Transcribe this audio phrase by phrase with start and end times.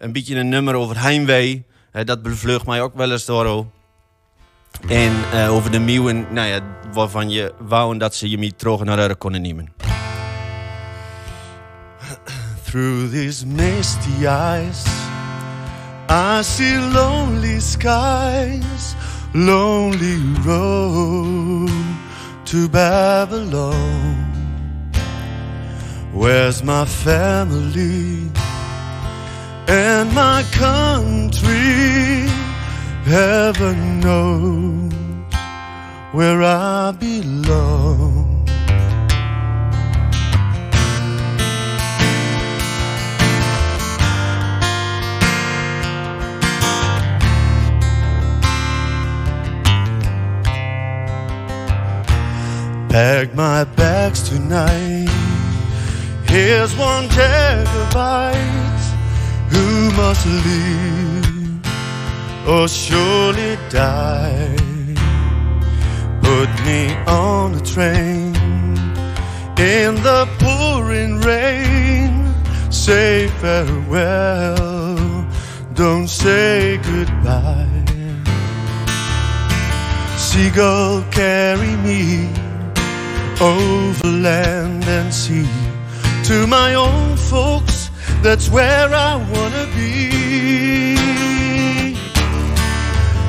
[0.00, 1.64] een beetje een nummer over heimwee.
[2.04, 3.66] dat bevlucht mij ook wel eens door.
[4.88, 5.12] En
[5.48, 6.60] over de nieuwen, nou ja,
[6.92, 9.72] waarvan je wou dat ze je niet terug naar haar konden nemen.
[12.64, 14.84] Through these misty eyes,
[16.10, 18.94] I see lonely skies,
[19.32, 21.70] lonely road
[22.42, 24.28] to Babylon.
[26.12, 28.30] Where's my family
[29.70, 32.26] and my country?
[33.04, 34.92] Heaven knows
[36.12, 38.28] where I belong.
[52.88, 55.08] Pack my bags tonight
[56.30, 57.08] Here's one
[57.66, 57.84] who
[59.96, 61.60] must leave
[62.48, 64.56] or surely die.
[66.22, 68.34] Put me on a train
[69.58, 72.34] in the pouring rain.
[72.70, 75.26] Say farewell,
[75.74, 77.66] don't say goodbye.
[80.16, 82.28] Seagull, carry me
[83.40, 85.48] over land and sea
[86.24, 87.89] to my own folks,
[88.22, 90.10] that's where I wanna be.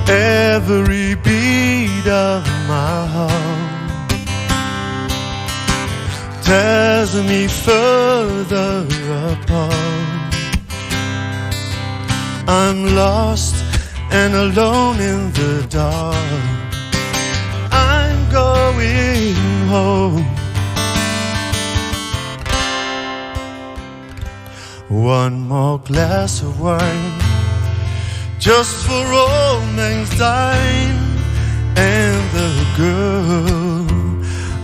[0.08, 3.72] Every beat of my heart
[6.44, 8.86] tears me further
[9.32, 10.32] apart.
[12.48, 13.56] I'm lost
[14.12, 16.16] and alone in the dark.
[17.72, 19.36] I'm going
[19.70, 20.51] home.
[24.92, 27.14] One more glass of wine,
[28.40, 29.62] just for old
[30.18, 31.00] dine,
[31.78, 33.88] and the girl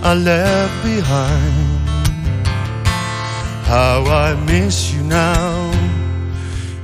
[0.03, 2.45] I left behind.
[3.65, 5.71] How I miss you now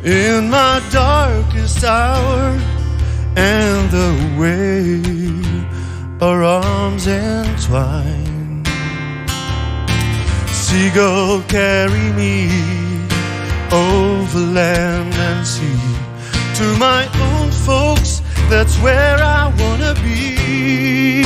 [0.05, 2.57] in my darkest hour,
[3.35, 5.03] and the way
[6.21, 8.63] our arms entwine.
[10.47, 12.93] Seagull, carry me
[13.73, 15.81] over land and sea.
[16.59, 21.23] To my own folks, that's where I wanna be.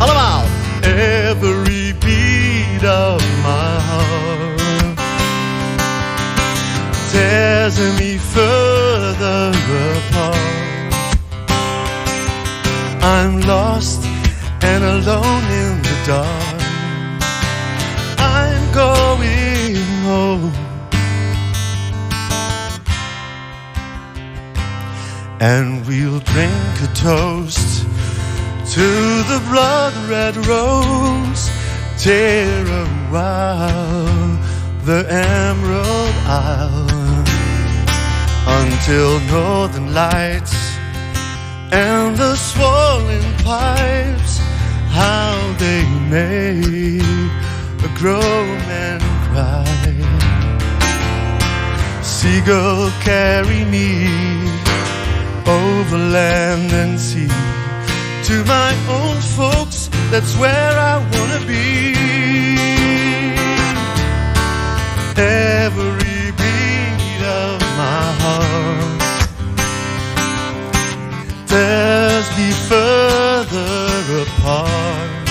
[0.00, 0.44] Allemaal!
[0.82, 4.98] Every beat of my heart
[7.10, 9.52] tears me further
[9.98, 10.94] apart.
[13.02, 14.02] I'm lost
[14.62, 16.60] and alone in the dark.
[18.18, 20.65] I'm going home.
[25.40, 27.84] And we'll drink a toast
[28.72, 28.88] to
[29.30, 31.50] the blood red rose.
[31.98, 34.38] Tear a while
[34.84, 37.24] the emerald isle
[38.46, 40.54] until northern lights
[41.72, 44.38] and the swollen pipes,
[44.90, 47.02] how they make
[47.82, 49.66] a grown man cry.
[52.02, 54.05] Seagull, carry me
[55.86, 57.28] over land and sea.
[58.28, 61.94] To my own folks, that's where I wanna be.
[65.16, 69.00] Every beat of my heart
[71.46, 75.28] tears me further apart.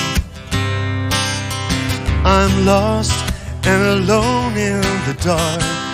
[2.26, 3.20] I'm lost
[3.66, 5.86] and alone in the dark.